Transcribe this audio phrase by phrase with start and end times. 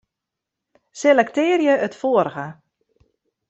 [1.01, 2.45] Selektearje it foarige.